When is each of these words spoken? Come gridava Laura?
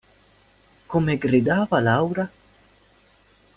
Come 0.93 1.15
gridava 1.19 1.79
Laura? 1.79 2.27